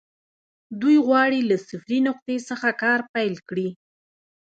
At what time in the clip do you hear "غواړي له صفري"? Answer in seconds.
1.07-1.99